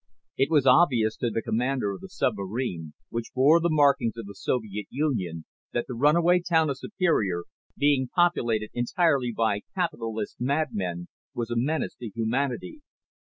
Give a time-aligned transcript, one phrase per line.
[0.35, 4.33] It was obvious to the commander of the submarine, which bore the markings of the
[4.33, 7.43] Soviet Union, that the runaway town of Superior,
[7.77, 12.81] being populated entirely by capitalist madmen, was a menace to humanity.